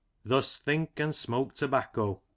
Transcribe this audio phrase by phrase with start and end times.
[0.25, 2.23] "Thus think and smoke tobacco."